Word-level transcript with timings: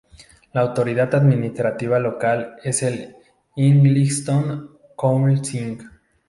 La 0.51 0.61
autoridad 0.61 1.13
administrativa 1.13 1.99
local 1.99 2.55
es 2.63 2.81
el 2.81 3.17
Islington 3.55 4.71
Council. 4.97 5.77